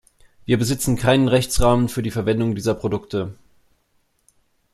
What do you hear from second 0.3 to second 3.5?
Wir besitzen keinen Rechtsrahmen für die Verwendung dieser Produkte.